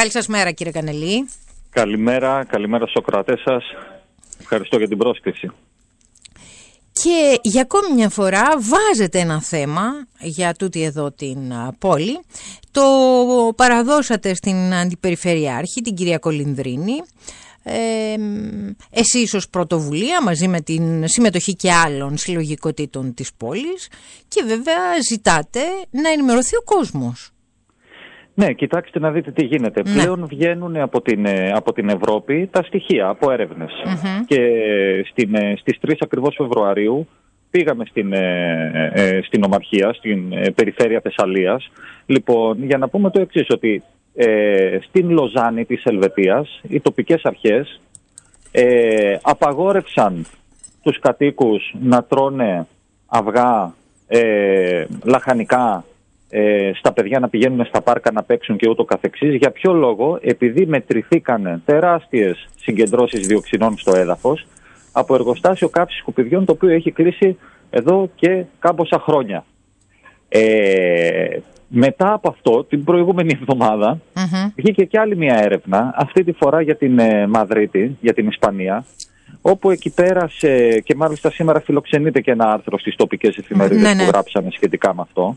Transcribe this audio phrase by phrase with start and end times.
[0.00, 1.28] Καλή σας μέρα κύριε Κανελή.
[1.70, 3.64] Καλημέρα, καλημέρα στους Σοκρατές σας.
[4.40, 5.50] Ευχαριστώ για την πρόσκληση.
[6.92, 9.82] Και για ακόμη μια φορά βάζετε ένα θέμα
[10.20, 11.38] για τούτη εδώ την
[11.78, 12.20] πόλη.
[12.70, 12.82] Το
[13.56, 17.02] παραδώσατε στην Αντιπεριφερειάρχη, την κυρία Κολυνδρίνη.
[17.62, 18.14] Ε,
[18.90, 23.88] εσείς ως πρωτοβουλία μαζί με την συμμετοχή και άλλων συλλογικότητων της πόλης
[24.28, 25.60] και βέβαια ζητάτε
[25.90, 27.32] να ενημερωθεί ο κόσμος.
[28.34, 29.82] Ναι, κοιτάξτε να δείτε τι γίνεται.
[29.82, 29.92] Ναι.
[29.92, 33.30] Πλέον βγαίνουν από την, ε, από την Ευρώπη τα στοιχεία από
[34.26, 34.40] Και
[35.10, 37.08] στην, ε, στις 3 ακριβώς Φεβρουαρίου
[37.50, 41.70] πήγαμε στην, ε, στην Ομαρχία, στην περιφέρεια Θεσσαλίας.
[42.06, 43.82] Λοιπόν, για να πούμε το εξής, ότι
[44.88, 47.80] στην Λοζάνη της Ελβετίας οι τοπικές αρχές
[49.22, 50.26] απαγόρευσαν
[50.82, 52.66] τους κατοίκους να τρώνε
[53.06, 53.74] αυγά,
[55.04, 55.84] λαχανικά
[56.30, 59.34] ε, στα παιδιά να πηγαίνουν στα πάρκα να παίξουν και ούτω καθεξής.
[59.34, 64.46] Για ποιο λόγο, επειδή μετρηθήκαν τεράστιες συγκεντρώσεις διοξινών στο έδαφος
[64.92, 67.38] από εργοστάσιο κάψης σκουπιδιών το οποίο έχει κλείσει
[67.70, 69.44] εδώ και κάμποσα χρόνια.
[70.28, 74.52] Ε, μετά από αυτό, την προηγούμενη εβδομάδα, mm-hmm.
[74.56, 78.84] βγήκε και άλλη μια έρευνα, αυτή τη φορά για την ε, Μαδρίτη, για την Ισπανία,
[79.40, 83.96] όπου εκεί πέρασε και μάλιστα σήμερα φιλοξενείται και ένα άρθρο στις τοπικές εφημερίδες ναι, που
[83.96, 84.04] ναι.
[84.04, 85.36] γράψαμε σχετικά με αυτό,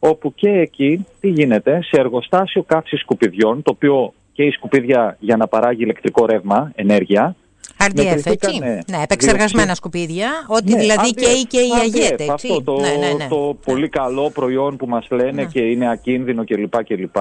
[0.00, 5.36] όπου και εκεί τι γίνεται, σε εργοστάσιο καύση σκουπιδιών, το οποίο και η σκουπίδια για
[5.36, 7.36] να παράγει ηλεκτρικό ρεύμα, ενέργεια.
[7.78, 8.58] RDF, έτσι.
[8.60, 12.30] Ναι, επεξεργασμένα σκουπίδια, ότι ναι, δηλαδή και η και η αγέτες, έτσι.
[12.30, 13.26] Αυτό το, ναι, ναι, ναι.
[13.28, 16.84] το πολύ καλό προϊόν που μας λένε και είναι ακίνδυνο κλπ.
[16.84, 17.16] κλπ.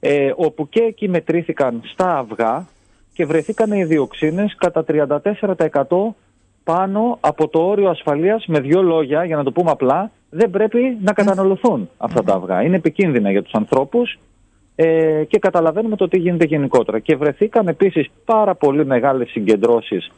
[0.00, 2.66] Ε, όπου και εκεί μετρήθηκαν στα αυγά
[3.12, 5.20] και βρεθήκαν οι διοξίνες κατά 34%
[6.72, 10.98] πάνω από το όριο ασφαλείας με δύο λόγια, για να το πούμε απλά, δεν πρέπει
[11.02, 12.62] να καταναλωθούν αυτά τα αυγά.
[12.62, 14.18] Είναι επικίνδυνα για τους ανθρώπους
[14.74, 16.98] ε, και καταλαβαίνουμε το τι γίνεται γενικότερα.
[16.98, 20.10] Και βρεθήκαν επίσης πάρα πολύ μεγάλες συγκεντρώσεις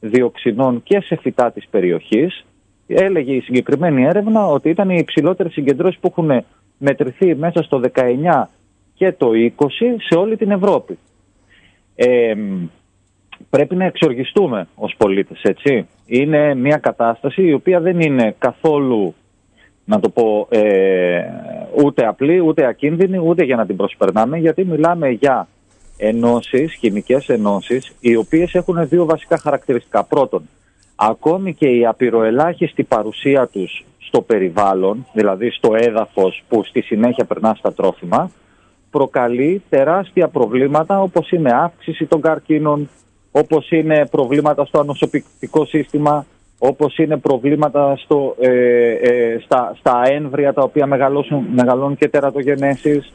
[0.00, 2.44] διοξινών και σε φυτά της περιοχής.
[2.86, 6.44] Έλεγε η συγκεκριμένη έρευνα ότι ήταν οι υψηλότερες συγκεντρώσεις που έχουν
[6.78, 8.48] μετρηθεί μέσα στο 19
[8.94, 9.68] και το 20
[10.08, 10.98] σε όλη την Ευρώπη.
[11.94, 12.34] Ε,
[13.50, 15.88] πρέπει να εξοργιστούμε ως πολίτες, έτσι.
[16.06, 19.14] Είναι μια κατάσταση η οποία δεν είναι καθόλου
[19.84, 21.22] να το πω, ε,
[21.84, 25.48] ούτε απλή, ούτε ακίνδυνη, ούτε για να την προσπερνάμε, γιατί μιλάμε για
[25.96, 30.04] ενώσεις, χημικές ενώσεις, οι οποίες έχουν δύο βασικά χαρακτηριστικά.
[30.04, 30.48] Πρώτον,
[30.96, 37.54] ακόμη και η απειροελάχιστη παρουσία τους στο περιβάλλον, δηλαδή στο έδαφος που στη συνέχεια περνά
[37.54, 38.30] στα τρόφιμα,
[38.90, 42.88] προκαλεί τεράστια προβλήματα όπως είναι αύξηση των καρκίνων,
[43.40, 46.26] όπως είναι προβλήματα στο ανοσοποιητικό σύστημα,
[46.58, 50.86] όπως είναι προβλήματα στο, ε, ε, στα, στα έμβρια τα οποία
[51.54, 53.12] μεγαλώνουν και τερατογενέσεις,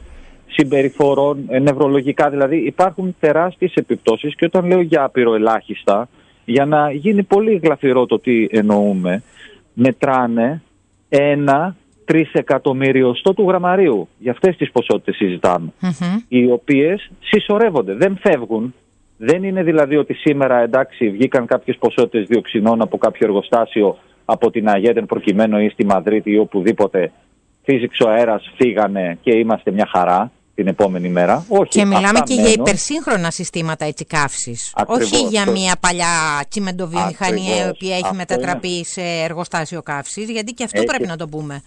[0.47, 6.07] συμπεριφορών, ε, νευρολογικά δηλαδή υπάρχουν τεράστιες επιπτώσεις και όταν λέω για απειροελάχιστα,
[6.45, 9.23] για να γίνει πολύ γλαφυρό το τι εννοούμε,
[9.73, 10.61] μετράνε
[11.09, 14.07] ένα τρισεκατομμυριωστό του γραμμαρίου.
[14.19, 15.39] Για αυτές τις ποσότητες
[16.27, 18.73] οι οποίες συσσωρεύονται, δεν φεύγουν,
[19.23, 24.69] δεν είναι δηλαδή ότι σήμερα εντάξει βγήκαν κάποιες ποσότητες διοξινών από κάποιο εργοστάσιο από την
[24.69, 27.11] Αγέντεν προκειμένου ή στη Μαδρίτη ή οπουδήποτε
[27.63, 31.45] φύσηξε ο αέρας, φύγανε και είμαστε μια χαρά την επόμενη μέρα.
[31.49, 34.73] Όχι, και μιλάμε και για υπερσύγχρονα συστήματα έτσι καύσης.
[34.85, 40.83] Όχι για μια παλιά τσιμεντοβιομηχανία η οποία έχει μετατραπεί σε εργοστάσιο καύσης, γιατί και αυτό
[40.83, 41.61] πρέπει να το πούμε.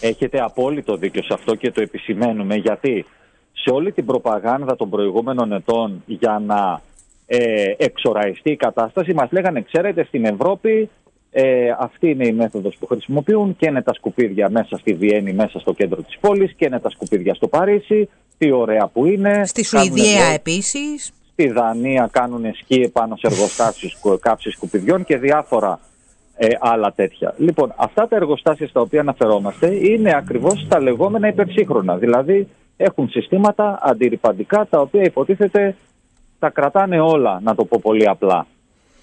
[0.00, 3.06] Έχετε απόλυτο δίκιο σε αυτό και το επισημαίνουμε γιατί
[3.52, 6.80] σε όλη την προπαγάνδα των προηγούμενων ετών για να
[7.30, 9.14] ε, εξοραϊστεί η κατάσταση.
[9.14, 10.90] Μας λέγανε, ξέρετε, στην Ευρώπη
[11.30, 15.58] ε, αυτή είναι η μέθοδος που χρησιμοποιούν και είναι τα σκουπίδια μέσα στη Βιέννη, μέσα
[15.58, 18.08] στο κέντρο της πόλης και είναι τα σκουπίδια στο Παρίσι.
[18.38, 19.46] Τι ωραία που είναι.
[19.46, 21.12] Στη Σουηδία επίσης.
[21.32, 25.80] Στη Δανία κάνουν σκι πάνω σε εργοστάσεις κάψης σκουπιδιών και διάφορα
[26.36, 27.34] ε, άλλα τέτοια.
[27.36, 31.96] Λοιπόν, αυτά τα εργοστάσια στα οποία αναφερόμαστε είναι ακριβώς τα λεγόμενα υπερσύγχρονα.
[31.96, 35.76] Δηλαδή έχουν συστήματα αντιρρυπαντικά τα οποία υποτίθεται
[36.38, 38.46] τα κρατάνε όλα, να το πω πολύ απλά.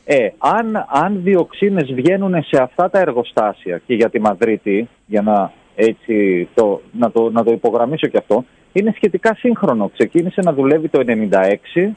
[0.05, 5.51] Ε, αν, αν διοξίνες βγαίνουν σε αυτά τα εργοστάσια και για τη Μαδρίτη, για να,
[5.75, 9.89] έτσι, το, να, το, να το υπογραμμίσω και αυτό, είναι σχετικά σύγχρονο.
[9.93, 11.91] Ξεκίνησε να δουλεύει το 1996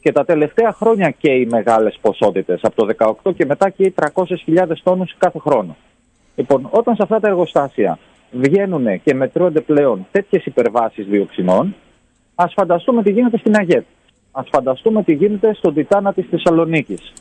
[0.00, 3.94] και τα τελευταία χρόνια και οι μεγάλες ποσότητες, από το 18 και μετά και οι
[4.14, 5.76] 300.000 τόνους κάθε χρόνο.
[6.36, 7.98] Λοιπόν, όταν σε αυτά τα εργοστάσια
[8.30, 11.74] βγαίνουν και μετρώνται πλέον τέτοιες υπερβάσεις διοξινών,
[12.34, 13.84] ας φανταστούμε τι γίνεται στην ΑΓΕΤ.
[14.36, 17.12] Α φανταστούμε τι γίνεται στον Τιτάνα της Θεσσαλονίκης.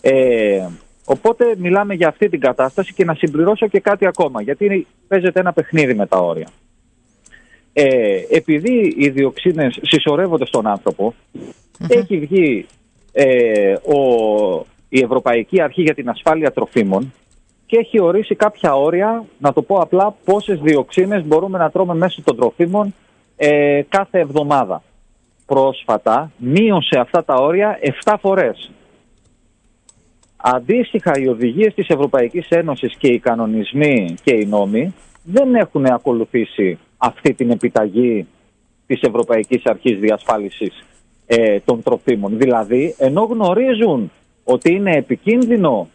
[0.00, 0.66] Ε,
[1.04, 5.52] οπότε μιλάμε για αυτή την κατάσταση και να συμπληρώσω και κάτι ακόμα, γιατί παίζεται ένα
[5.52, 6.48] παιχνίδι με τα όρια.
[7.72, 11.14] Ε, επειδή οι διοξίνες συσσωρεύονται στον ανθρωπο
[11.88, 12.66] έχει βγει
[13.12, 13.98] ε, ο,
[14.88, 17.12] η Ευρωπαϊκή Αρχή για την Ασφάλεια Τροφίμων
[17.66, 22.22] και έχει ορίσει κάποια όρια, να το πω απλά, πόσες διοξίνες μπορούμε να τρώμε μέσω
[22.24, 22.94] των τροφίμων
[23.36, 24.82] ε, κάθε εβδομάδα.
[25.46, 28.70] Πρόσφατα μείωσε αυτά τα όρια 7 φορές.
[30.36, 36.78] Αντίστοιχα οι οδηγίες της Ευρωπαϊκής Ένωσης και οι κανονισμοί και οι νόμοι δεν έχουν ακολουθήσει
[36.96, 38.26] αυτή την επιταγή
[38.86, 40.84] της Ευρωπαϊκής Αρχής Διασφάλισης
[41.26, 42.38] ε, των τροφίμων.
[42.38, 44.10] Δηλαδή, ενώ γνωρίζουν
[44.44, 45.88] ότι είναι επικίνδυνο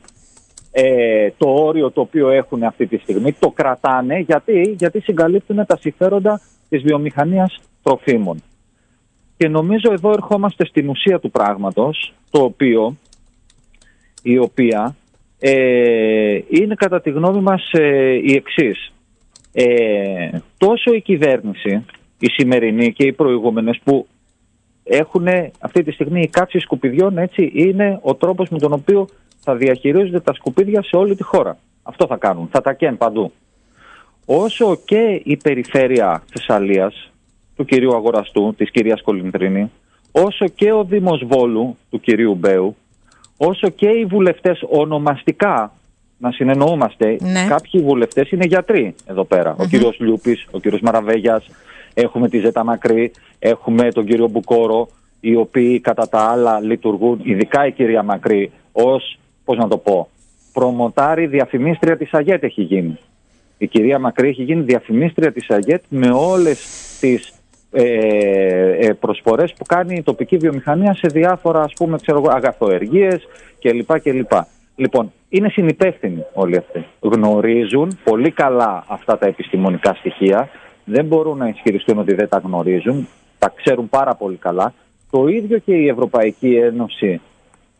[0.72, 5.78] ε, το όριο το οποίο έχουν αυτή τη στιγμή, το κρατάνε γιατί, γιατί συγκαλύπτουν τα
[5.78, 8.44] συμφέροντα της βιομηχανίας τροφίμων.
[9.38, 12.98] Και νομίζω εδώ ερχόμαστε στην ουσία του πράγματος, το οποίο,
[14.22, 14.96] η οποία
[15.40, 18.94] ε, είναι κατά τη γνώμη μας ε, η εξής.
[19.54, 21.86] Ε, τόσο η κυβέρνηση,
[22.20, 24.08] η σημερινή και οι προηγούμενες που
[24.84, 25.28] έχουν
[25.60, 29.08] αυτή τη στιγμή η κάψη σκουπιδιών έτσι είναι ο τρόπος με τον οποίο
[29.40, 31.58] θα διαχειρίζονται τα σκουπίδια σε όλη τη χώρα.
[31.84, 33.32] Αυτό θα κάνουν, θα τα καίνουν παντού.
[34.26, 37.12] Όσο και η περιφέρεια Θεσσαλίας
[37.58, 39.72] του κυρίου Αγοραστού, της κυρίας Κολυντρίνη,
[40.12, 42.76] όσο και ο Δήμος Βόλου του κυρίου Μπέου,
[43.38, 45.72] όσο και οι βουλευτές ονομαστικά
[46.18, 47.18] να συνεννοούμαστε.
[47.20, 47.46] Ναι.
[47.50, 49.28] Κάποιοι βουλευτές είναι γιατροί εδώ
[49.58, 51.46] Ο κύριος Λιούπης, ο κύριος Μαραβέγιας,
[51.94, 54.88] έχουμε τη Ζέτα Μακρύ, έχουμε τον κύριο Μπουκόρο,
[55.20, 60.10] οι οποίοι κατά τα άλλα λειτουργούν, ειδικά η κυρία Μακρύ, ως, πώς να το πω,
[60.54, 62.98] προμοτάρη διαφημίστρια της ΑΓΕΤ έχει γίνει.
[63.58, 66.60] Η κυρία Μακρύ έχει γίνει διαφημίστρια της ΑΓΕΤ με όλες
[67.00, 67.34] τις
[67.72, 67.84] ε,
[68.80, 73.28] ε, προσφορές που κάνει η τοπική βιομηχανία σε διάφορα ας πούμε ξέρω, αγαθοεργίες
[73.60, 74.32] κλπ.
[74.76, 76.86] Λοιπόν, είναι συνυπεύθυνοι όλοι αυτοί.
[77.00, 80.50] Γνωρίζουν πολύ καλά αυτά τα επιστημονικά στοιχεία.
[80.86, 83.08] Δεν μπορούν να ισχυριστούν ότι δεν τα γνωρίζουν.
[83.40, 84.74] Τα ξέρουν πάρα πολύ καλά.
[85.12, 87.22] Το ίδιο και η Ευρωπαϊκή Ένωση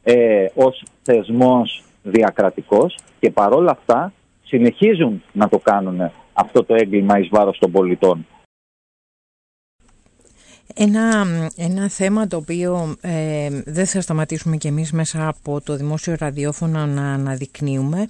[0.04, 4.14] ε, ως θεσμός διακρατικός και παρόλα αυτά
[4.44, 8.26] συνεχίζουν να το κάνουν αυτό το έγκλημα εις βάρος των πολιτών.
[10.74, 11.26] Ένα,
[11.56, 16.86] ένα θέμα το οποίο ε, δεν θα σταματήσουμε κι εμείς μέσα από το δημόσιο ραδιόφωνο
[16.86, 18.08] να αναδεικνύουμε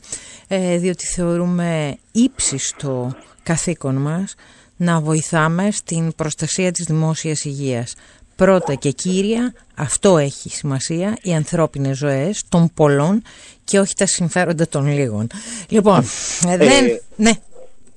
[0.47, 4.35] ε, διότι θεωρούμε ύψιστο καθήκον μας
[4.77, 7.93] να βοηθάμε στην προστασία της δημόσιας υγείας.
[8.35, 13.21] Πρώτα και κύρια, αυτό έχει σημασία, οι ανθρώπινες ζωές των πολλών
[13.63, 15.27] και όχι τα συμφέροντα των λίγων.
[15.67, 16.03] Λοιπόν,
[16.47, 17.01] ε, δεν...
[17.15, 17.31] ναι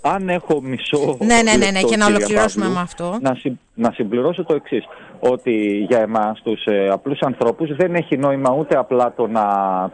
[0.00, 1.16] αν έχω μισό.
[1.20, 3.18] Ναι, ναι, ναι, ναι και να ολοκληρώσουμε με αυτό.
[3.20, 3.36] Να,
[3.74, 4.84] να συμπληρώσω το εξής.
[5.20, 9.44] Ότι για εμάς, τους ε, απλούς ανθρώπους, δεν έχει νόημα ούτε απλά το να,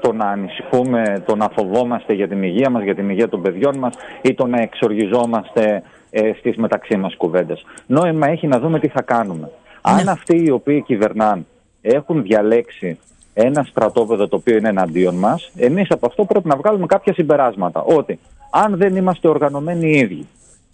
[0.01, 3.79] το να ανησυχούμε, το να φοβόμαστε για την υγεία μας, για την υγεία των παιδιών
[3.79, 7.65] μας ή το να εξοργιζόμαστε ε, στις μεταξύ μας κουβέντες.
[7.87, 9.51] Νόημα έχει να δούμε τι θα κάνουμε.
[9.95, 10.01] Ναι.
[10.01, 11.45] Αν αυτοί οι οποίοι κυβερνάνε
[11.81, 12.99] έχουν διαλέξει
[13.35, 17.83] ένα στρατόπεδο το οποίο είναι εναντίον μας, εμείς από αυτό πρέπει να βγάλουμε κάποια συμπεράσματα.
[17.83, 18.19] Ότι
[18.51, 20.27] αν δεν είμαστε οργανωμένοι οι ίδιοι,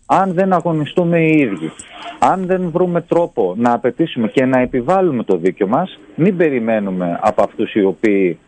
[0.06, 1.70] αν δεν αγωνιστούμε οι ίδιοι,
[2.18, 7.42] αν δεν βρούμε τρόπο να απαιτήσουμε και να επιβάλλουμε το δίκιο μας, μην περιμένουμε από
[7.42, 8.38] αυτούς οι οποίοι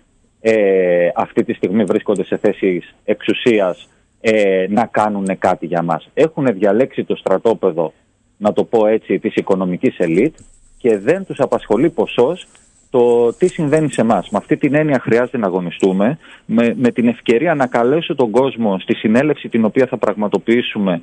[0.40, 3.88] ε, αυτή τη στιγμή βρίσκονται σε θέσεις εξουσίας
[4.20, 6.08] ε, να κάνουν κάτι για μας.
[6.14, 7.92] Έχουν διαλέξει το στρατόπεδο,
[8.36, 10.34] να το πω έτσι, της οικονομικής ελίτ
[10.78, 12.46] και δεν τους απασχολεί ποσός
[12.94, 14.28] το τι συμβαίνει σε εμάς.
[14.30, 16.18] Με αυτή την έννοια χρειάζεται να αγωνιστούμε.
[16.46, 21.02] Με, με την ευκαιρία να καλέσω τον κόσμο στη συνέλευση την οποία θα πραγματοποιήσουμε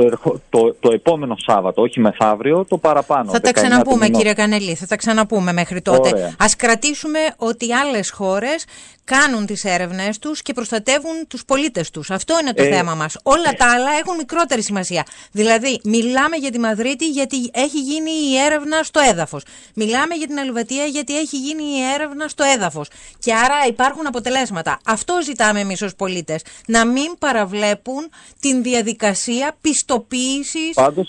[0.00, 3.30] το, το, το επόμενο Σάββατο, όχι μεθαύριο, το παραπάνω.
[3.30, 6.22] Θα τα ξαναπούμε, κύριε Κανελή, θα τα ξαναπούμε μέχρι τότε.
[6.22, 8.64] Α κρατήσουμε ότι άλλες χώρες
[9.08, 12.10] κάνουν τις έρευνες τους και προστατεύουν τους πολίτες τους.
[12.10, 13.16] Αυτό είναι το ε, θέμα μας.
[13.22, 15.06] Όλα τα άλλα έχουν μικρότερη σημασία.
[15.32, 19.44] Δηλαδή, μιλάμε για τη Μαδρίτη γιατί έχει γίνει η έρευνα στο έδαφος.
[19.74, 22.88] Μιλάμε για την Αλβατία γιατί έχει γίνει η έρευνα στο έδαφος.
[23.18, 24.78] Και άρα υπάρχουν αποτελέσματα.
[24.84, 26.42] Αυτό ζητάμε εμείς ως πολίτες.
[26.66, 29.86] Να μην παραβλέπουν την διαδικασία πιστοποίησης,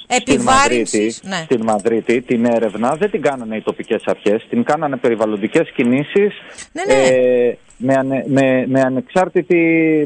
[0.07, 0.15] επιβάρυνσης.
[0.15, 1.41] Στην Μαδρίτη, ναι.
[1.45, 6.33] στην Μαδρίτη την έρευνα δεν την κάνανε οι τοπικές αρχές, την κάνανε περιβαλλοντικές κινήσεις.
[6.71, 7.03] Ναι, ναι.
[7.03, 9.55] Ε, με, ανε, με, με ανεξάρτητη,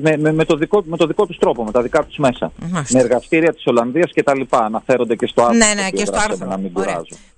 [0.02, 2.52] με, με, με, το δικό, με το δικό τους τρόπο, με τα δικά τους μέσα.
[2.90, 4.58] Με εργαστήρια της Ολλανδίας και τα λοιπά.
[4.58, 5.58] Αναφέρονται και στο άρθρο.
[5.58, 6.62] Ναι, ναι, και στο άρθρο.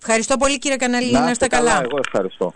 [0.02, 1.72] Ευχαριστώ πολύ κύριε Καναλή, να είστε καλά.
[1.72, 1.86] καλά.
[1.90, 2.54] Εγώ ευχαριστώ.